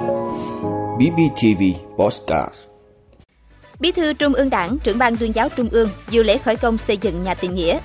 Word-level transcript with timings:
BBTV 0.00 1.62
Postcard 1.96 2.54
Bí 3.80 3.92
thư 3.92 4.12
Trung 4.12 4.34
ương 4.34 4.50
Đảng, 4.50 4.78
trưởng 4.78 4.98
ban 4.98 5.16
tuyên 5.16 5.34
giáo 5.34 5.48
Trung 5.48 5.68
ương 5.68 5.88
dự 6.10 6.22
lễ 6.22 6.38
khởi 6.38 6.56
công 6.56 6.78
xây 6.78 6.96
dựng 6.96 7.22
nhà 7.22 7.34
tình 7.34 7.54
nghĩa. 7.54 7.78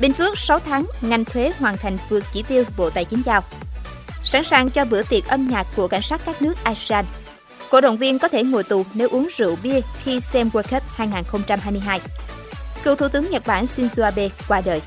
Bình 0.00 0.12
Phước 0.12 0.38
6 0.38 0.58
tháng, 0.58 0.86
ngành 1.00 1.24
thuế 1.24 1.52
hoàn 1.58 1.76
thành 1.76 1.98
vượt 2.08 2.24
chỉ 2.32 2.42
tiêu 2.42 2.64
Bộ 2.76 2.90
Tài 2.90 3.04
chính 3.04 3.22
giao. 3.26 3.40
Sẵn 4.22 4.44
sàng 4.44 4.70
cho 4.70 4.84
bữa 4.84 5.02
tiệc 5.02 5.26
âm 5.26 5.48
nhạc 5.48 5.66
của 5.76 5.88
cảnh 5.88 6.02
sát 6.02 6.20
các 6.26 6.42
nước 6.42 6.54
ASEAN. 6.64 7.04
Cổ 7.70 7.80
động 7.80 7.96
viên 7.96 8.18
có 8.18 8.28
thể 8.28 8.42
ngồi 8.42 8.62
tù 8.62 8.84
nếu 8.94 9.08
uống 9.08 9.28
rượu 9.36 9.56
bia 9.62 9.80
khi 10.02 10.20
xem 10.20 10.50
World 10.52 10.70
Cup 10.70 10.82
2022. 10.94 12.00
Cựu 12.82 12.94
Thủ 12.94 13.08
tướng 13.08 13.30
Nhật 13.30 13.46
Bản 13.46 13.66
Shinzo 13.66 14.04
Abe 14.04 14.28
qua 14.48 14.62
đời. 14.64 14.80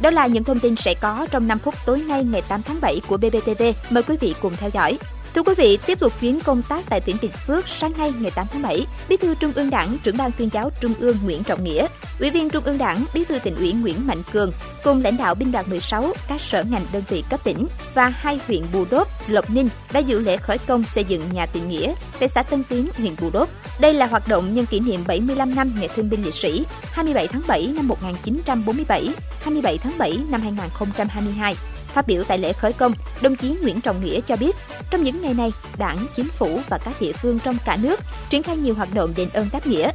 Đó 0.00 0.10
là 0.10 0.26
những 0.26 0.44
thông 0.44 0.60
tin 0.60 0.76
sẽ 0.76 0.94
có 0.94 1.26
trong 1.30 1.48
5 1.48 1.58
phút 1.58 1.74
tối 1.86 1.98
nay 2.08 2.24
ngày 2.24 2.42
8 2.48 2.62
tháng 2.62 2.80
7 2.80 3.00
của 3.08 3.16
BBTV. 3.16 3.62
Mời 3.90 4.02
quý 4.02 4.16
vị 4.20 4.34
cùng 4.42 4.56
theo 4.56 4.70
dõi. 4.72 4.98
Thưa 5.36 5.42
quý 5.42 5.54
vị, 5.56 5.78
tiếp 5.86 6.00
tục 6.00 6.12
chuyến 6.20 6.40
công 6.40 6.62
tác 6.62 6.84
tại 6.88 7.00
tỉnh 7.00 7.16
Bình 7.22 7.30
Phước 7.46 7.68
sáng 7.68 7.92
nay 7.98 8.12
ngày 8.20 8.30
8 8.34 8.46
tháng 8.52 8.62
7, 8.62 8.86
Bí 9.08 9.16
thư 9.16 9.34
Trung 9.34 9.52
ương 9.54 9.70
Đảng, 9.70 9.96
trưởng 10.02 10.16
ban 10.16 10.30
tuyên 10.32 10.48
giáo 10.52 10.70
Trung 10.80 10.94
ương 11.00 11.16
Nguyễn 11.24 11.44
Trọng 11.44 11.64
Nghĩa, 11.64 11.86
Ủy 12.20 12.30
viên 12.30 12.50
Trung 12.50 12.64
ương 12.64 12.78
Đảng, 12.78 13.04
Bí 13.14 13.24
thư 13.24 13.38
tỉnh 13.38 13.56
ủy 13.56 13.72
Nguyễn 13.72 14.06
Mạnh 14.06 14.22
Cường 14.32 14.52
cùng 14.84 15.02
lãnh 15.02 15.16
đạo 15.16 15.34
binh 15.34 15.52
đoàn 15.52 15.64
16, 15.70 16.12
các 16.28 16.40
sở 16.40 16.64
ngành 16.64 16.86
đơn 16.92 17.02
vị 17.08 17.24
cấp 17.30 17.40
tỉnh 17.44 17.66
và 17.94 18.08
hai 18.08 18.40
huyện 18.46 18.62
Bù 18.72 18.84
Đốp, 18.90 19.08
Lộc 19.28 19.50
Ninh 19.50 19.68
đã 19.92 20.00
dự 20.00 20.20
lễ 20.20 20.36
khởi 20.36 20.58
công 20.58 20.84
xây 20.84 21.04
dựng 21.04 21.22
nhà 21.32 21.46
tình 21.46 21.68
nghĩa 21.68 21.94
tại 22.18 22.28
xã 22.28 22.42
Tân 22.42 22.62
Tiến, 22.68 22.88
huyện 22.98 23.12
Bù 23.20 23.30
Đốp. 23.30 23.48
Đây 23.80 23.94
là 23.94 24.06
hoạt 24.06 24.28
động 24.28 24.54
nhân 24.54 24.66
kỷ 24.66 24.80
niệm 24.80 25.04
75 25.06 25.54
năm 25.54 25.72
Ngày 25.78 25.88
Thương 25.96 26.10
binh 26.10 26.24
Liệt 26.24 26.34
sĩ 26.34 26.64
27 26.92 27.26
tháng 27.26 27.42
7 27.46 27.72
năm 27.76 27.88
1947, 27.88 29.08
27 29.42 29.78
tháng 29.78 29.92
7 29.98 30.18
năm 30.30 30.40
2022. 30.40 31.56
Phát 31.96 32.06
biểu 32.06 32.24
tại 32.24 32.38
lễ 32.38 32.52
khởi 32.52 32.72
công, 32.72 32.92
đồng 33.22 33.36
chí 33.36 33.56
Nguyễn 33.62 33.80
Trọng 33.80 34.04
Nghĩa 34.04 34.20
cho 34.20 34.36
biết, 34.36 34.56
trong 34.90 35.02
những 35.02 35.22
ngày 35.22 35.34
này, 35.34 35.52
Đảng, 35.78 35.98
Chính 36.16 36.28
phủ 36.28 36.60
và 36.68 36.78
các 36.78 36.94
địa 37.00 37.12
phương 37.12 37.38
trong 37.38 37.56
cả 37.64 37.76
nước 37.82 38.00
triển 38.28 38.42
khai 38.42 38.56
nhiều 38.56 38.74
hoạt 38.74 38.94
động 38.94 39.12
đền 39.16 39.28
ơn 39.32 39.48
đáp 39.52 39.66
nghĩa. 39.66 39.90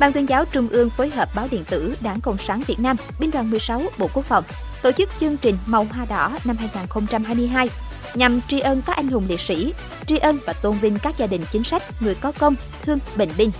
Ban 0.00 0.12
tuyên 0.12 0.28
giáo 0.28 0.44
Trung 0.44 0.68
ương 0.68 0.90
phối 0.90 1.10
hợp 1.10 1.28
báo 1.34 1.48
điện 1.50 1.64
tử 1.70 1.94
Đảng 2.00 2.20
Cộng 2.20 2.38
sản 2.38 2.62
Việt 2.66 2.80
Nam, 2.80 2.96
Binh 3.18 3.30
đoàn 3.30 3.50
16, 3.50 3.82
Bộ 3.98 4.08
Quốc 4.14 4.24
phòng 4.24 4.44
tổ 4.82 4.92
chức 4.92 5.10
chương 5.20 5.36
trình 5.36 5.56
Màu 5.66 5.86
Hoa 5.90 6.04
Đỏ 6.04 6.32
năm 6.44 6.56
2022 6.56 7.68
nhằm 8.14 8.40
tri 8.48 8.60
ân 8.60 8.82
các 8.86 8.96
anh 8.96 9.08
hùng 9.08 9.24
liệt 9.28 9.40
sĩ, 9.40 9.74
tri 10.06 10.18
ân 10.18 10.38
và 10.46 10.52
tôn 10.52 10.78
vinh 10.78 10.98
các 11.02 11.18
gia 11.18 11.26
đình 11.26 11.44
chính 11.52 11.64
sách, 11.64 12.02
người 12.02 12.14
có 12.14 12.32
công, 12.32 12.54
thương, 12.82 12.98
bệnh 13.16 13.30
binh. 13.38 13.50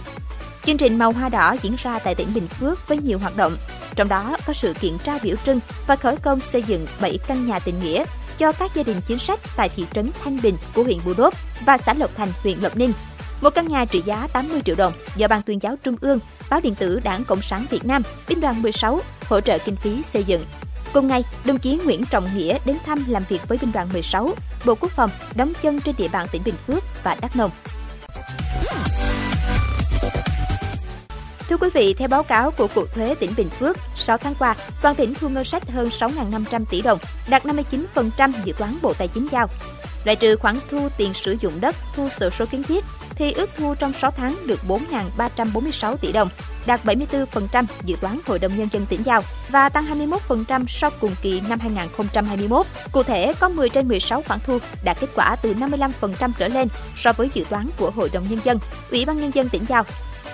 Chương 0.67 0.77
trình 0.77 0.99
Màu 0.99 1.13
Hoa 1.13 1.29
Đỏ 1.29 1.57
diễn 1.63 1.75
ra 1.79 1.99
tại 1.99 2.15
tỉnh 2.15 2.35
Bình 2.35 2.49
Phước 2.49 2.89
với 2.89 2.99
nhiều 2.99 3.19
hoạt 3.19 3.37
động, 3.37 3.57
trong 3.95 4.09
đó 4.09 4.37
có 4.47 4.53
sự 4.53 4.75
kiện 4.81 4.99
trao 5.05 5.19
biểu 5.23 5.37
trưng 5.47 5.61
và 5.87 5.97
khởi 5.97 6.17
công 6.17 6.41
xây 6.41 6.63
dựng 6.63 6.87
7 7.01 7.19
căn 7.27 7.47
nhà 7.47 7.59
tình 7.59 7.81
nghĩa 7.81 8.05
cho 8.39 8.53
các 8.53 8.75
gia 8.75 8.83
đình 8.83 9.01
chính 9.07 9.19
sách 9.19 9.41
tại 9.57 9.69
thị 9.69 9.87
trấn 9.95 10.11
Thanh 10.25 10.39
Bình 10.43 10.57
của 10.75 10.83
huyện 10.83 10.99
Bù 11.05 11.13
Đốp 11.17 11.35
và 11.67 11.79
xã 11.79 11.95
Lộc 11.95 12.17
Thành, 12.17 12.29
huyện 12.43 12.59
Lộc 12.59 12.77
Ninh. 12.77 12.93
Một 13.41 13.51
căn 13.51 13.69
nhà 13.69 13.85
trị 13.85 14.03
giá 14.05 14.29
80 14.33 14.61
triệu 14.65 14.75
đồng 14.75 14.93
do 15.17 15.29
Ban 15.29 15.43
tuyên 15.43 15.63
giáo 15.63 15.77
Trung 15.83 15.97
ương, 16.01 16.19
Báo 16.51 16.61
điện 16.61 16.75
tử 16.75 17.01
Đảng 17.05 17.25
Cộng 17.25 17.43
sản 17.43 17.67
Việt 17.71 17.87
Nam, 17.87 18.03
Binh 18.29 18.41
đoàn 18.41 18.63
16 18.63 19.01
hỗ 19.29 19.41
trợ 19.41 19.59
kinh 19.59 19.77
phí 19.77 20.03
xây 20.03 20.25
dựng. 20.25 20.45
Cùng 20.93 21.07
ngày, 21.07 21.25
đồng 21.45 21.59
chí 21.59 21.79
Nguyễn 21.85 22.05
Trọng 22.11 22.37
Nghĩa 22.37 22.59
đến 22.65 22.77
thăm 22.87 23.05
làm 23.09 23.25
việc 23.29 23.49
với 23.49 23.59
binh 23.59 23.73
đoàn 23.73 23.89
16, 23.93 24.31
Bộ 24.65 24.75
Quốc 24.75 24.93
phòng 24.93 25.11
đóng 25.35 25.53
chân 25.63 25.81
trên 25.81 25.95
địa 25.99 26.09
bàn 26.09 26.27
tỉnh 26.33 26.45
Bình 26.45 26.57
Phước 26.67 26.85
và 27.05 27.17
Đắk 27.21 27.37
Nông. 27.37 27.51
Thưa 31.49 31.57
quý 31.57 31.69
vị, 31.75 31.95
theo 31.95 32.09
báo 32.09 32.23
cáo 32.23 32.51
của 32.51 32.69
Cục 32.75 32.95
Thuế 32.95 33.15
tỉnh 33.15 33.35
Bình 33.37 33.49
Phước, 33.49 33.77
6 33.97 34.19
tháng 34.19 34.35
qua, 34.35 34.55
toàn 34.83 34.95
tỉnh 34.95 35.15
thu 35.15 35.29
ngân 35.29 35.45
sách 35.45 35.71
hơn 35.71 35.89
6.500 35.89 36.65
tỷ 36.71 36.83
đồng, 36.83 36.99
đạt 37.29 37.47
59% 37.47 38.33
dự 38.45 38.53
toán 38.59 38.79
Bộ 38.83 38.95
Tài 38.95 39.09
chính 39.09 39.29
giao. 39.33 39.49
Loại 40.05 40.17
trừ 40.17 40.37
khoản 40.37 40.57
thu 40.71 40.89
tiền 40.97 41.15
sử 41.15 41.37
dụng 41.41 41.61
đất, 41.61 41.77
thu 41.97 42.09
sổ 42.09 42.31
số 42.31 42.47
kiến 42.47 42.63
thiết, 42.63 42.85
thì 43.15 43.33
ước 43.33 43.51
thu 43.57 43.75
trong 43.75 43.93
6 43.93 44.11
tháng 44.11 44.37
được 44.47 44.61
4.346 44.69 45.97
tỷ 45.97 46.13
đồng, 46.13 46.29
đạt 46.67 46.85
74% 46.85 47.65
dự 47.85 47.97
toán 48.01 48.19
Hội 48.27 48.39
đồng 48.39 48.57
Nhân 48.57 48.69
dân 48.73 48.87
tỉnh 48.87 49.03
giao 49.05 49.23
và 49.49 49.69
tăng 49.69 50.01
21% 50.49 50.67
so 50.67 50.91
cùng 50.91 51.15
kỳ 51.23 51.43
năm 51.49 51.61
2021. 51.61 52.67
Cụ 52.93 53.03
thể, 53.03 53.33
có 53.41 53.49
10 53.49 53.69
trên 53.69 53.89
16 53.89 54.23
khoản 54.23 54.41
thu 54.47 54.59
đạt 54.85 55.01
kết 55.01 55.09
quả 55.15 55.37
từ 55.43 55.55
55% 55.55 56.31
trở 56.39 56.49
lên 56.49 56.69
so 56.97 57.13
với 57.13 57.31
dự 57.35 57.45
toán 57.51 57.69
của 57.79 57.91
Hội 57.91 58.11
đồng 58.13 58.27
Nhân 58.29 58.41
dân, 58.45 58.59
Ủy 58.91 59.05
ban 59.05 59.19
Nhân 59.19 59.31
dân 59.35 59.49
tỉnh 59.49 59.65
giao 59.69 59.85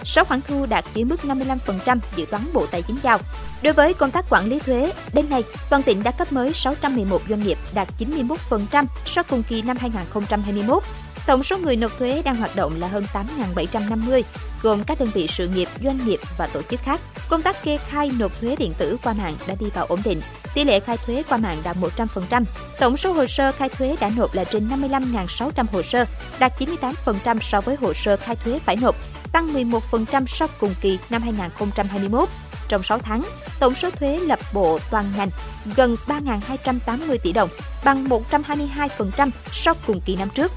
số 0.04 0.24
khoản 0.24 0.40
thu 0.40 0.66
đạt 0.66 0.84
dưới 0.94 1.04
mức 1.04 1.20
55% 1.22 1.98
dự 2.16 2.26
toán 2.30 2.42
Bộ 2.52 2.66
Tài 2.66 2.82
chính 2.82 2.96
giao. 3.02 3.18
Đối 3.62 3.72
với 3.72 3.94
công 3.94 4.10
tác 4.10 4.24
quản 4.30 4.46
lý 4.46 4.58
thuế, 4.58 4.92
đến 5.12 5.30
nay, 5.30 5.42
toàn 5.70 5.82
tỉnh 5.82 6.02
đã 6.02 6.10
cấp 6.10 6.32
mới 6.32 6.52
611 6.52 7.22
doanh 7.28 7.40
nghiệp 7.40 7.58
đạt 7.74 7.88
91% 7.98 8.84
so 9.06 9.22
cùng 9.22 9.42
kỳ 9.42 9.62
năm 9.62 9.76
2021. 9.80 10.82
Tổng 11.26 11.42
số 11.42 11.58
người 11.58 11.76
nộp 11.76 11.98
thuế 11.98 12.22
đang 12.22 12.36
hoạt 12.36 12.56
động 12.56 12.72
là 12.80 12.88
hơn 12.88 13.06
8.750, 13.54 14.22
gồm 14.62 14.84
các 14.84 15.00
đơn 15.00 15.08
vị 15.14 15.26
sự 15.26 15.48
nghiệp, 15.48 15.68
doanh 15.84 16.06
nghiệp 16.06 16.20
và 16.38 16.46
tổ 16.46 16.62
chức 16.62 16.80
khác. 16.80 17.00
Công 17.28 17.42
tác 17.42 17.62
kê 17.64 17.76
khai 17.76 18.10
nộp 18.18 18.40
thuế 18.40 18.56
điện 18.56 18.72
tử 18.78 18.96
qua 19.02 19.12
mạng 19.12 19.34
đã 19.46 19.54
đi 19.60 19.66
vào 19.74 19.86
ổn 19.86 20.00
định. 20.04 20.20
Tỷ 20.54 20.64
lệ 20.64 20.80
khai 20.80 20.96
thuế 20.96 21.22
qua 21.28 21.38
mạng 21.38 21.60
đạt 21.64 21.76
100%. 21.96 22.44
Tổng 22.80 22.96
số 22.96 23.12
hồ 23.12 23.26
sơ 23.26 23.52
khai 23.52 23.68
thuế 23.68 23.96
đã 24.00 24.10
nộp 24.16 24.34
là 24.34 24.44
trên 24.44 24.68
55.600 24.68 25.64
hồ 25.72 25.82
sơ, 25.82 26.04
đạt 26.38 26.52
98% 26.58 27.40
so 27.40 27.60
với 27.60 27.76
hồ 27.80 27.94
sơ 27.94 28.16
khai 28.16 28.36
thuế 28.36 28.58
phải 28.58 28.76
nộp, 28.76 28.96
tăng 29.32 29.54
11% 29.54 30.26
so 30.26 30.46
cùng 30.46 30.74
kỳ 30.80 30.98
năm 31.10 31.22
2021. 31.22 32.28
Trong 32.68 32.82
6 32.82 32.98
tháng, 32.98 33.22
tổng 33.60 33.74
số 33.74 33.90
thuế 33.90 34.18
lập 34.18 34.38
bộ 34.52 34.78
toàn 34.90 35.04
ngành 35.16 35.30
gần 35.76 35.96
3.280 36.06 37.18
tỷ 37.22 37.32
đồng, 37.32 37.48
bằng 37.84 38.04
122% 38.04 39.30
so 39.52 39.74
cùng 39.86 40.00
kỳ 40.00 40.16
năm 40.16 40.28
trước. 40.34 40.52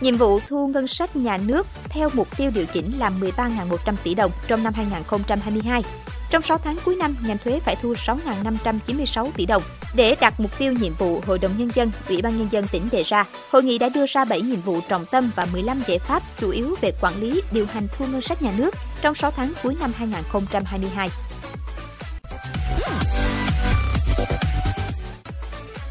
Nhiệm 0.00 0.16
vụ 0.16 0.40
thu 0.48 0.66
ngân 0.66 0.86
sách 0.86 1.16
nhà 1.16 1.36
nước 1.36 1.66
theo 1.88 2.10
mục 2.12 2.36
tiêu 2.36 2.50
điều 2.54 2.66
chỉnh 2.66 2.98
là 2.98 3.10
13.100 3.20 3.94
tỷ 4.04 4.14
đồng 4.14 4.32
trong 4.48 4.64
năm 4.64 4.74
2022. 4.74 5.82
Trong 6.30 6.42
6 6.42 6.58
tháng 6.58 6.76
cuối 6.84 6.96
năm, 6.96 7.16
ngành 7.26 7.38
thuế 7.38 7.60
phải 7.60 7.76
thu 7.82 7.92
6.596 7.92 9.30
tỷ 9.36 9.46
đồng. 9.46 9.62
Để 9.94 10.16
đạt 10.20 10.40
mục 10.40 10.58
tiêu 10.58 10.72
nhiệm 10.72 10.92
vụ 10.94 11.20
Hội 11.26 11.38
đồng 11.38 11.52
Nhân 11.58 11.70
dân, 11.74 11.90
Ủy 12.08 12.22
ban 12.22 12.38
Nhân 12.38 12.48
dân 12.50 12.64
tỉnh 12.72 12.88
đề 12.92 13.02
ra, 13.02 13.24
hội 13.50 13.62
nghị 13.62 13.78
đã 13.78 13.88
đưa 13.88 14.06
ra 14.06 14.24
7 14.24 14.40
nhiệm 14.40 14.60
vụ 14.60 14.80
trọng 14.88 15.04
tâm 15.10 15.30
và 15.36 15.46
15 15.52 15.82
giải 15.86 15.98
pháp 15.98 16.22
chủ 16.40 16.50
yếu 16.50 16.76
về 16.80 16.92
quản 17.00 17.20
lý, 17.20 17.42
điều 17.52 17.66
hành 17.66 17.88
thu 17.98 18.04
ngân 18.12 18.20
sách 18.20 18.42
nhà 18.42 18.52
nước 18.56 18.74
trong 19.00 19.14
6 19.14 19.30
tháng 19.30 19.52
cuối 19.62 19.76
năm 19.80 19.92
2022. 19.96 21.08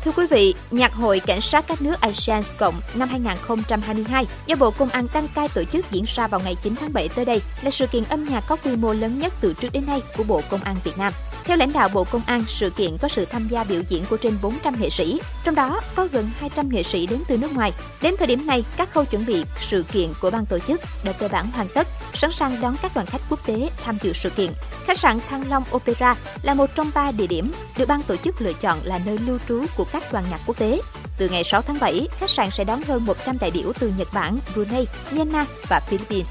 Thưa 0.04 0.12
quý 0.12 0.28
vị, 0.30 0.56
Nhạc 0.72 0.94
hội 0.94 1.20
Cảnh 1.20 1.42
sát 1.42 1.66
các 1.68 1.82
nước 1.82 2.02
ASEAN 2.02 2.42
Cộng 2.58 2.82
năm 2.94 3.10
2022 3.10 4.26
do 4.46 4.56
Bộ 4.56 4.72
Công 4.72 4.90
an 4.90 5.08
đăng 5.14 5.28
cai 5.28 5.48
tổ 5.50 5.64
chức 5.64 5.92
diễn 5.92 6.04
ra 6.08 6.28
vào 6.28 6.40
ngày 6.40 6.56
9 6.64 6.76
tháng 6.76 6.94
7 6.94 7.10
tới 7.10 7.26
đây 7.26 7.42
là 7.62 7.72
sự 7.72 7.88
kiện 7.88 8.04
âm 8.04 8.26
nhạc 8.26 8.44
có 8.48 8.56
quy 8.56 8.76
mô 8.76 8.94
lớn 8.94 9.20
nhất 9.20 9.34
từ 9.42 9.54
trước 9.54 9.74
đến 9.74 9.86
nay 9.86 10.02
của 10.18 10.24
Bộ 10.24 10.42
Công 10.50 10.64
an 10.64 10.76
Việt 10.84 10.98
Nam. 10.98 11.14
Theo 11.44 11.58
lãnh 11.58 11.74
đạo 11.74 11.90
Bộ 11.94 12.04
Công 12.04 12.22
an, 12.26 12.44
sự 12.48 12.70
kiện 12.70 12.98
có 12.98 13.08
sự 13.08 13.26
tham 13.26 13.48
gia 13.48 13.64
biểu 13.64 13.82
diễn 13.88 14.06
của 14.10 14.18
trên 14.18 14.38
400 14.42 14.76
nghệ 14.82 14.90
sĩ, 14.90 15.20
trong 15.44 15.56
đó 15.56 15.82
có 15.96 16.08
gần 16.12 16.30
200 16.40 16.70
nghệ 16.70 16.84
sĩ 16.84 17.08
đến 17.08 17.24
từ 17.28 17.38
nước 17.38 17.54
ngoài. 17.54 17.74
Đến 18.02 18.16
thời 18.18 18.28
điểm 18.28 18.48
này, 18.48 18.64
các 18.78 18.92
khâu 18.92 19.06
chuẩn 19.06 19.26
bị 19.26 19.44
sự 19.60 19.84
kiện 19.92 20.10
của 20.22 20.32
ban 20.32 20.46
tổ 20.46 20.60
chức 20.60 20.82
đã 21.04 21.12
cơ 21.12 21.28
bản 21.28 21.52
hoàn 21.52 21.68
tất, 21.68 21.88
sẵn 22.14 22.32
sàng 22.32 22.62
đón 22.62 22.76
các 22.82 22.92
đoàn 22.96 23.08
khách 23.08 23.22
quốc 23.30 23.46
tế 23.46 23.70
tham 23.84 23.98
dự 24.02 24.14
sự 24.14 24.30
kiện. 24.30 24.52
Khách 24.86 25.00
sạn 25.00 25.20
Thăng 25.30 25.50
Long 25.50 25.64
Opera 25.76 26.16
là 26.42 26.54
một 26.54 26.76
trong 26.76 26.92
ba 26.94 27.12
địa 27.12 27.28
điểm 27.28 27.52
được 27.78 27.88
ban 27.88 28.02
tổ 28.02 28.16
chức 28.16 28.42
lựa 28.42 28.54
chọn 28.54 28.80
là 28.84 29.00
nơi 29.06 29.18
lưu 29.18 29.38
trú 29.48 29.66
của 29.78 29.86
các 29.92 30.14
đoàn 30.14 30.26
nhạc 30.32 30.40
quốc 30.46 30.58
tế. 30.60 30.82
Từ 31.18 31.30
ngày 31.30 31.44
6 31.44 31.62
tháng 31.62 31.80
7, 31.80 32.08
khách 32.20 32.30
sạn 32.30 32.52
sẽ 32.52 32.64
đón 32.64 32.82
hơn 32.84 33.06
100 33.06 33.38
đại 33.42 33.52
biểu 33.52 33.72
từ 33.80 33.94
Nhật 33.98 34.08
Bản, 34.14 34.40
Brunei, 34.54 34.86
Myanmar 35.12 35.48
và 35.70 35.80
Philippines. 35.80 36.30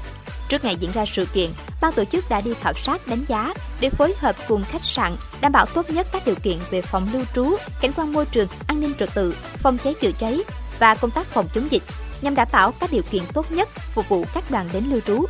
Trước 0.49 0.63
ngày 0.63 0.75
diễn 0.75 0.91
ra 0.91 1.05
sự 1.05 1.25
kiện, 1.33 1.49
ban 1.81 1.93
tổ 1.93 2.05
chức 2.05 2.29
đã 2.29 2.41
đi 2.41 2.53
khảo 2.61 2.73
sát 2.73 3.07
đánh 3.07 3.25
giá 3.27 3.53
để 3.79 3.89
phối 3.89 4.13
hợp 4.17 4.35
cùng 4.47 4.63
khách 4.63 4.83
sạn 4.83 5.15
đảm 5.41 5.51
bảo 5.51 5.65
tốt 5.65 5.89
nhất 5.89 6.07
các 6.11 6.25
điều 6.25 6.35
kiện 6.35 6.57
về 6.69 6.81
phòng 6.81 7.07
lưu 7.13 7.23
trú, 7.35 7.55
cảnh 7.81 7.91
quan 7.95 8.13
môi 8.13 8.25
trường, 8.25 8.47
an 8.67 8.81
ninh 8.81 8.93
trật 8.99 9.09
tự, 9.13 9.35
phòng 9.57 9.77
cháy 9.77 9.93
chữa 10.01 10.11
cháy 10.11 10.39
và 10.79 10.95
công 10.95 11.11
tác 11.11 11.27
phòng 11.27 11.47
chống 11.53 11.71
dịch 11.71 11.83
nhằm 12.21 12.35
đảm 12.35 12.47
bảo 12.51 12.71
các 12.71 12.91
điều 12.91 13.03
kiện 13.11 13.23
tốt 13.33 13.51
nhất 13.51 13.69
phục 13.93 14.09
vụ 14.09 14.25
các 14.33 14.51
đoàn 14.51 14.69
đến 14.73 14.83
lưu 14.89 14.99
trú. 15.07 15.25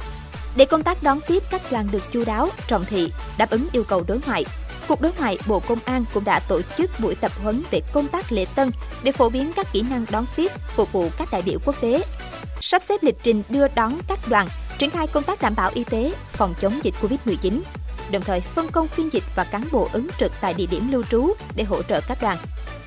Để 0.56 0.66
công 0.66 0.84
tác 0.84 1.04
đón 1.04 1.20
tiếp 1.28 1.44
các 1.50 1.72
đoàn 1.72 1.88
được 1.92 2.12
chu 2.12 2.26
đáo, 2.26 2.50
trọng 2.68 2.86
thị, 2.86 3.12
đáp 3.38 3.50
ứng 3.50 3.68
yêu 3.72 3.84
cầu 3.84 4.04
đối 4.08 4.20
ngoại, 4.28 4.46
Cục 4.90 5.02
Đối 5.02 5.12
ngoại 5.20 5.38
Bộ 5.48 5.60
Công 5.60 5.80
an 5.86 6.06
cũng 6.14 6.24
đã 6.24 6.40
tổ 6.40 6.62
chức 6.78 7.00
buổi 7.00 7.16
tập 7.16 7.32
huấn 7.44 7.64
về 7.72 7.82
công 7.94 8.08
tác 8.08 8.32
lễ 8.32 8.46
tân 8.56 8.72
để 9.04 9.12
phổ 9.12 9.30
biến 9.30 9.52
các 9.56 9.68
kỹ 9.74 9.82
năng 9.90 10.06
đón 10.12 10.26
tiếp, 10.36 10.52
phục 10.76 10.92
vụ 10.92 11.10
các 11.18 11.28
đại 11.32 11.42
biểu 11.42 11.60
quốc 11.66 11.76
tế. 11.82 12.04
Sắp 12.62 12.82
xếp 12.84 13.04
lịch 13.04 13.18
trình 13.24 13.44
đưa 13.50 13.68
đón 13.68 14.00
các 14.08 14.20
đoàn, 14.28 14.48
triển 14.78 14.90
khai 14.90 15.08
công 15.08 15.24
tác 15.24 15.42
đảm 15.42 15.56
bảo 15.56 15.72
y 15.74 15.84
tế, 15.84 16.14
phòng 16.28 16.54
chống 16.62 16.80
dịch 16.84 16.94
Covid-19, 17.02 17.62
đồng 18.12 18.22
thời 18.22 18.42
phân 18.42 18.68
công 18.68 18.88
phiên 18.88 19.14
dịch 19.14 19.24
và 19.36 19.44
cán 19.44 19.64
bộ 19.72 19.90
ứng 19.94 20.08
trực 20.20 20.32
tại 20.42 20.54
địa 20.54 20.66
điểm 20.66 20.92
lưu 20.92 21.04
trú 21.04 21.34
để 21.56 21.64
hỗ 21.64 21.84
trợ 21.84 22.02
các 22.08 22.18
đoàn. 22.22 22.38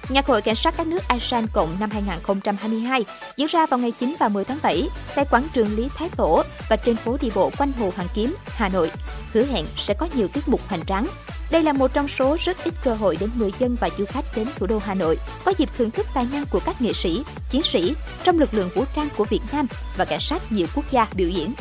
Nhạc 0.09 0.27
hội 0.27 0.43
Cảnh 0.43 0.55
sát 0.55 0.75
các 0.77 0.87
nước 0.87 1.09
ASEAN 1.09 1.47
Cộng 1.53 1.77
năm 1.81 1.91
2022 1.91 3.05
diễn 3.37 3.49
ra 3.49 3.67
vào 3.67 3.79
ngày 3.79 3.91
9 3.91 4.15
và 4.21 4.29
10 4.29 4.45
tháng 4.45 4.59
7 4.63 4.89
tại 5.15 5.25
quảng 5.31 5.49
trường 5.53 5.77
Lý 5.77 5.89
Thái 5.97 6.09
Tổ 6.17 6.43
và 6.69 6.77
trên 6.77 6.97
phố 6.97 7.17
đi 7.21 7.31
bộ 7.35 7.51
quanh 7.59 7.73
Hồ 7.73 7.93
Hoàn 7.97 8.09
Kiếm, 8.15 8.35
Hà 8.47 8.69
Nội. 8.69 8.91
Hứa 9.33 9.45
hẹn 9.45 9.67
sẽ 9.77 9.95
có 9.95 10.09
nhiều 10.15 10.29
tiết 10.29 10.49
mục 10.49 10.61
hoành 10.69 10.85
tráng. 10.87 11.07
Đây 11.53 11.63
là 11.63 11.73
một 11.73 11.95
trong 11.95 12.09
số 12.09 12.37
rất 12.41 12.65
ít 12.65 12.75
cơ 12.85 12.95
hội 12.95 13.17
đến 13.21 13.31
người 13.39 13.51
dân 13.59 13.77
và 13.81 13.89
du 13.99 14.05
khách 14.05 14.25
đến 14.37 14.49
thủ 14.57 14.67
đô 14.67 14.79
Hà 14.79 14.95
Nội 14.95 15.19
có 15.45 15.53
dịp 15.59 15.69
thưởng 15.77 15.91
thức 15.91 16.07
tài 16.15 16.27
năng 16.33 16.45
của 16.47 16.61
các 16.67 16.83
nghệ 16.83 16.93
sĩ, 16.93 17.25
chiến 17.51 17.63
sĩ 17.63 17.95
trong 18.25 18.39
lực 18.39 18.55
lượng 18.55 18.71
vũ 18.75 18.85
trang 18.97 19.09
của 19.17 19.25
Việt 19.25 19.41
Nam 19.53 19.67
và 19.97 20.05
cảnh 20.05 20.21
sát 20.21 20.53
nhiều 20.53 20.67
quốc 20.75 20.85
gia 20.91 21.07
biểu 21.15 21.29
diễn. 21.29 21.55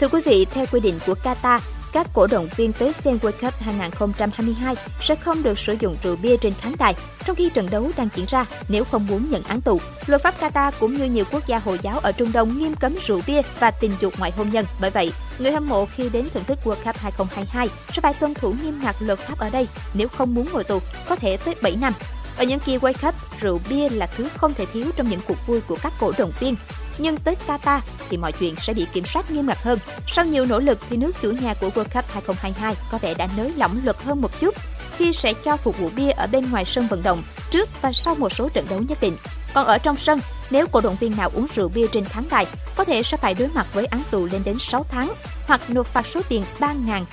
Thưa 0.00 0.08
quý 0.08 0.20
vị, 0.24 0.46
theo 0.50 0.66
quy 0.72 0.80
định 0.80 0.98
của 1.06 1.14
Qatar, 1.24 1.60
các 1.92 2.06
cổ 2.14 2.26
động 2.26 2.48
viên 2.56 2.72
tới 2.72 2.92
xem 2.92 3.18
World 3.22 3.32
Cup 3.40 3.54
2022 3.60 4.74
sẽ 5.00 5.14
không 5.14 5.42
được 5.42 5.58
sử 5.58 5.76
dụng 5.80 5.96
rượu 6.02 6.16
bia 6.16 6.36
trên 6.36 6.52
khán 6.60 6.72
đài 6.78 6.94
trong 7.24 7.36
khi 7.36 7.50
trận 7.50 7.70
đấu 7.70 7.90
đang 7.96 8.08
diễn 8.14 8.26
ra 8.28 8.46
nếu 8.68 8.84
không 8.84 9.06
muốn 9.06 9.30
nhận 9.30 9.42
án 9.42 9.60
tù. 9.60 9.80
Luật 10.06 10.22
pháp 10.22 10.34
Qatar 10.40 10.72
cũng 10.80 10.96
như 10.96 11.04
nhiều 11.04 11.24
quốc 11.32 11.46
gia 11.46 11.58
Hồi 11.58 11.78
giáo 11.82 11.98
ở 11.98 12.12
Trung 12.12 12.32
Đông 12.32 12.58
nghiêm 12.58 12.74
cấm 12.74 12.94
rượu 13.06 13.20
bia 13.26 13.42
và 13.60 13.70
tình 13.70 13.92
dục 14.00 14.14
ngoại 14.18 14.30
hôn 14.30 14.50
nhân. 14.50 14.66
Bởi 14.80 14.90
vậy, 14.90 15.12
người 15.42 15.52
hâm 15.52 15.68
mộ 15.68 15.86
khi 15.86 16.08
đến 16.08 16.28
thưởng 16.34 16.44
thức 16.44 16.58
World 16.64 16.84
Cup 16.84 16.96
2022 16.96 17.68
sẽ 17.92 18.02
phải 18.02 18.14
tuân 18.14 18.34
thủ 18.34 18.54
nghiêm 18.62 18.80
ngặt 18.82 18.96
luật 19.00 19.18
pháp 19.18 19.38
ở 19.38 19.50
đây 19.50 19.68
nếu 19.94 20.08
không 20.08 20.34
muốn 20.34 20.48
ngồi 20.52 20.64
tù, 20.64 20.78
có 21.08 21.16
thể 21.16 21.36
tới 21.36 21.54
7 21.62 21.76
năm. 21.76 21.92
Ở 22.36 22.44
những 22.44 22.60
kỳ 22.60 22.78
World 22.78 22.92
Cup, 23.02 23.14
rượu 23.40 23.60
bia 23.70 23.88
là 23.88 24.06
thứ 24.06 24.28
không 24.36 24.54
thể 24.54 24.66
thiếu 24.66 24.86
trong 24.96 25.08
những 25.08 25.20
cuộc 25.28 25.46
vui 25.46 25.60
của 25.60 25.76
các 25.82 25.92
cổ 26.00 26.12
động 26.18 26.32
viên. 26.40 26.54
Nhưng 26.98 27.16
tới 27.16 27.36
Qatar 27.46 27.80
thì 28.10 28.16
mọi 28.16 28.32
chuyện 28.32 28.54
sẽ 28.56 28.74
bị 28.74 28.86
kiểm 28.92 29.04
soát 29.04 29.30
nghiêm 29.30 29.46
ngặt 29.46 29.58
hơn. 29.62 29.78
Sau 30.06 30.24
nhiều 30.24 30.46
nỗ 30.46 30.58
lực 30.58 30.78
thì 30.90 30.96
nước 30.96 31.12
chủ 31.22 31.30
nhà 31.30 31.54
của 31.54 31.68
World 31.68 31.84
Cup 31.94 32.04
2022 32.12 32.74
có 32.92 32.98
vẻ 32.98 33.14
đã 33.14 33.28
nới 33.36 33.52
lỏng 33.56 33.80
luật 33.84 33.96
hơn 33.96 34.20
một 34.20 34.40
chút 34.40 34.54
khi 34.96 35.12
sẽ 35.12 35.32
cho 35.44 35.56
phục 35.56 35.78
vụ 35.78 35.90
bia 35.96 36.10
ở 36.10 36.26
bên 36.26 36.50
ngoài 36.50 36.64
sân 36.64 36.86
vận 36.86 37.02
động 37.02 37.22
trước 37.50 37.68
và 37.82 37.92
sau 37.92 38.14
một 38.14 38.32
số 38.32 38.48
trận 38.48 38.66
đấu 38.70 38.82
nhất 38.88 38.98
định. 39.00 39.16
Còn 39.54 39.66
ở 39.66 39.78
trong 39.78 39.96
sân, 39.96 40.20
nếu 40.50 40.66
cổ 40.66 40.80
động 40.80 40.96
viên 41.00 41.16
nào 41.16 41.30
uống 41.34 41.46
rượu 41.54 41.68
bia 41.68 41.86
trên 41.92 42.04
khán 42.04 42.24
đài, 42.30 42.46
có 42.76 42.84
thể 42.84 43.02
sẽ 43.02 43.16
phải 43.16 43.34
đối 43.34 43.48
mặt 43.48 43.66
với 43.72 43.86
án 43.86 44.02
tù 44.10 44.28
lên 44.32 44.42
đến 44.44 44.58
6 44.58 44.84
tháng 44.90 45.12
hoặc 45.46 45.60
nộp 45.70 45.86
phạt 45.86 46.06
số 46.06 46.20
tiền 46.28 46.44
3.000 46.58 47.04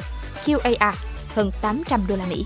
QAR, 0.46 0.94
hơn 1.36 1.52
800 1.62 2.08
đô 2.08 2.16
la 2.16 2.26
Mỹ. 2.26 2.46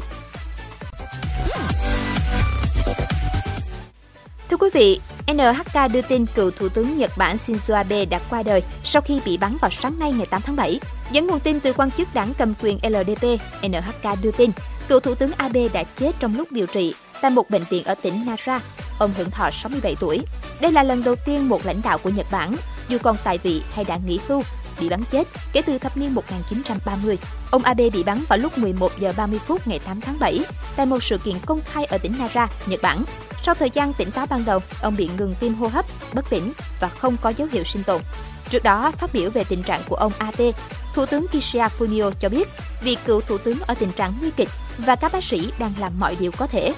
Thưa 4.49 4.57
quý 4.57 4.69
vị, 4.73 4.99
NHK 5.33 5.91
đưa 5.91 6.01
tin 6.01 6.25
cựu 6.25 6.51
Thủ 6.51 6.69
tướng 6.69 6.97
Nhật 6.97 7.17
Bản 7.17 7.35
Shinzo 7.35 7.75
Abe 7.75 8.05
đã 8.05 8.19
qua 8.29 8.43
đời 8.43 8.63
sau 8.83 9.01
khi 9.01 9.19
bị 9.25 9.37
bắn 9.37 9.57
vào 9.61 9.71
sáng 9.71 9.99
nay 9.99 10.11
ngày 10.11 10.25
8 10.25 10.41
tháng 10.41 10.55
7. 10.55 10.79
Dẫn 11.11 11.27
nguồn 11.27 11.39
tin 11.39 11.59
từ 11.59 11.73
quan 11.73 11.91
chức 11.91 12.13
đảng 12.13 12.33
cầm 12.37 12.53
quyền 12.61 12.79
LDP, 12.83 13.23
NHK 13.61 14.21
đưa 14.21 14.31
tin 14.31 14.51
cựu 14.87 14.99
Thủ 14.99 15.15
tướng 15.15 15.31
Abe 15.37 15.67
đã 15.67 15.83
chết 15.83 16.11
trong 16.19 16.37
lúc 16.37 16.51
điều 16.51 16.67
trị 16.67 16.93
tại 17.21 17.31
một 17.31 17.49
bệnh 17.49 17.63
viện 17.69 17.83
ở 17.83 17.95
tỉnh 17.95 18.25
Nara. 18.25 18.59
Ông 18.99 19.13
hưởng 19.17 19.31
thọ 19.31 19.49
67 19.51 19.95
tuổi. 19.99 20.19
Đây 20.61 20.71
là 20.71 20.83
lần 20.83 21.03
đầu 21.03 21.15
tiên 21.15 21.49
một 21.49 21.65
lãnh 21.65 21.81
đạo 21.81 21.97
của 21.97 22.09
Nhật 22.09 22.25
Bản, 22.31 22.55
dù 22.87 22.97
còn 23.03 23.17
tại 23.23 23.37
vị 23.37 23.63
hay 23.73 23.85
đã 23.85 23.99
nghỉ 24.05 24.19
hưu, 24.27 24.43
bị 24.79 24.89
bắn 24.89 25.03
chết 25.11 25.27
kể 25.53 25.61
từ 25.61 25.77
thập 25.77 25.97
niên 25.97 26.15
1930. 26.15 27.17
Ông 27.51 27.63
Abe 27.63 27.89
bị 27.89 28.03
bắn 28.03 28.23
vào 28.29 28.39
lúc 28.39 28.57
11 28.57 28.91
giờ 28.99 29.13
30 29.17 29.39
phút 29.47 29.67
ngày 29.67 29.79
8 29.79 30.01
tháng 30.01 30.19
7 30.19 30.39
tại 30.75 30.85
một 30.85 31.03
sự 31.03 31.17
kiện 31.17 31.35
công 31.45 31.61
khai 31.61 31.85
ở 31.85 31.97
tỉnh 31.97 32.13
Nara, 32.19 32.47
Nhật 32.65 32.81
Bản. 32.81 33.03
Sau 33.43 33.55
thời 33.55 33.69
gian 33.69 33.93
tỉnh 33.93 34.11
táo 34.11 34.25
ban 34.25 34.45
đầu, 34.45 34.59
ông 34.81 34.95
bị 34.95 35.09
ngừng 35.17 35.35
tim 35.39 35.55
hô 35.55 35.67
hấp, 35.67 35.85
bất 36.13 36.29
tỉnh 36.29 36.51
và 36.79 36.87
không 36.87 37.17
có 37.21 37.29
dấu 37.29 37.47
hiệu 37.51 37.63
sinh 37.63 37.83
tồn. 37.83 38.01
Trước 38.49 38.63
đó, 38.63 38.91
phát 38.91 39.13
biểu 39.13 39.29
về 39.29 39.43
tình 39.43 39.63
trạng 39.63 39.81
của 39.89 39.95
ông 39.95 40.11
Abe, 40.17 40.51
Thủ 40.93 41.05
tướng 41.05 41.27
Kishida 41.27 41.69
Fumio 41.79 42.11
cho 42.11 42.29
biết 42.29 42.49
vị 42.81 42.97
cựu 43.05 43.21
thủ 43.21 43.37
tướng 43.37 43.59
ở 43.59 43.75
tình 43.79 43.91
trạng 43.91 44.13
nguy 44.21 44.31
kịch 44.31 44.49
và 44.77 44.95
các 44.95 45.13
bác 45.13 45.23
sĩ 45.23 45.51
đang 45.59 45.73
làm 45.79 45.99
mọi 45.99 46.15
điều 46.19 46.31
có 46.31 46.47
thể. 46.47 46.73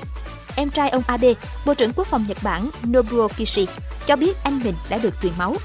Em 0.56 0.70
trai 0.70 0.90
ông 0.90 1.04
Abe, 1.08 1.34
Bộ 1.66 1.74
trưởng 1.74 1.94
Quốc 1.96 2.08
phòng 2.08 2.26
Nhật 2.28 2.38
Bản 2.44 2.70
Nobuo 2.88 3.28
Kishi, 3.28 3.68
cho 4.06 4.16
biết 4.16 4.44
anh 4.44 4.60
mình 4.64 4.76
đã 4.90 4.98
được 4.98 5.14
truyền 5.22 5.34
máu. 5.38 5.56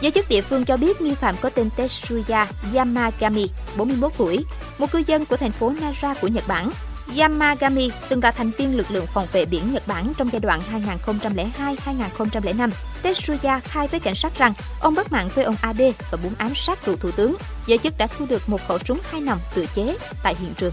Giới 0.00 0.12
chức 0.12 0.28
địa 0.28 0.40
phương 0.40 0.64
cho 0.64 0.76
biết 0.76 1.00
nghi 1.00 1.14
phạm 1.14 1.34
có 1.40 1.50
tên 1.50 1.70
Tetsuya 1.76 2.46
Yamagami, 2.74 3.48
41 3.76 4.12
tuổi, 4.18 4.44
một 4.78 4.92
cư 4.92 5.02
dân 5.06 5.26
của 5.26 5.36
thành 5.36 5.52
phố 5.52 5.72
Nara 5.80 6.14
của 6.14 6.28
Nhật 6.28 6.48
Bản, 6.48 6.70
Yamagami 7.18 7.90
từng 8.08 8.22
là 8.22 8.30
thành 8.30 8.50
viên 8.50 8.76
lực 8.76 8.90
lượng 8.90 9.06
phòng 9.14 9.26
vệ 9.32 9.44
biển 9.44 9.72
Nhật 9.72 9.86
Bản 9.86 10.12
trong 10.16 10.28
giai 10.32 10.40
đoạn 10.40 10.60
2002-2005. 11.06 12.70
Tetsuya 13.02 13.60
khai 13.64 13.88
với 13.88 14.00
cảnh 14.00 14.14
sát 14.14 14.38
rằng 14.38 14.54
ông 14.80 14.94
bất 14.94 15.12
mãn 15.12 15.28
với 15.34 15.44
ông 15.44 15.56
Abe 15.60 15.92
và 16.10 16.18
muốn 16.22 16.34
ám 16.38 16.54
sát 16.54 16.84
cựu 16.84 16.96
thủ 16.96 17.10
tướng. 17.10 17.36
Giới 17.66 17.78
chức 17.78 17.98
đã 17.98 18.06
thu 18.06 18.26
được 18.28 18.48
một 18.48 18.60
khẩu 18.68 18.78
súng 18.78 18.98
hai 19.10 19.20
nòng 19.20 19.38
tự 19.54 19.66
chế 19.74 19.96
tại 20.22 20.34
hiện 20.40 20.54
trường. 20.56 20.72